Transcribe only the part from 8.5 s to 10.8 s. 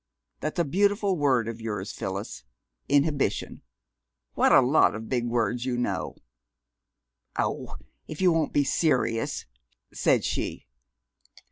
be serious!" said she.